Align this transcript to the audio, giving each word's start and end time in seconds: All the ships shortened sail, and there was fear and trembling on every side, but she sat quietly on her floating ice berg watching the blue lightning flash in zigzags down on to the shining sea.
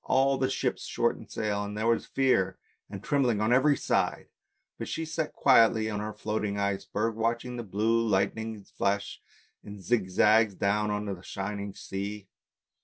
All 0.05 0.39
the 0.39 0.49
ships 0.49 0.83
shortened 0.87 1.29
sail, 1.29 1.63
and 1.63 1.77
there 1.77 1.85
was 1.85 2.07
fear 2.07 2.57
and 2.89 3.03
trembling 3.03 3.39
on 3.39 3.53
every 3.53 3.77
side, 3.77 4.29
but 4.79 4.87
she 4.87 5.05
sat 5.05 5.31
quietly 5.31 5.91
on 5.91 5.99
her 5.99 6.11
floating 6.11 6.57
ice 6.57 6.85
berg 6.85 7.13
watching 7.13 7.55
the 7.55 7.63
blue 7.63 8.01
lightning 8.07 8.63
flash 8.63 9.21
in 9.63 9.79
zigzags 9.79 10.55
down 10.55 10.89
on 10.89 11.05
to 11.05 11.13
the 11.13 11.21
shining 11.21 11.75
sea. 11.75 12.27